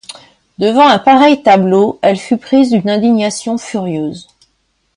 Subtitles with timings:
[0.57, 4.27] Devant un pareil tableau, elle fut prise d'une indignation furieuse.